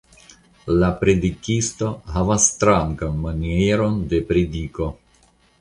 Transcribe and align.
La 0.83 0.87
predikisto 1.01 1.91
havas 2.15 2.49
strangan 2.55 3.23
manieron 3.27 4.03
de 4.15 4.23
prediko. 4.33 4.93